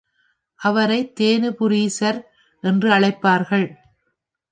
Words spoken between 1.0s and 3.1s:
தேனுபுரீசர் என்றும்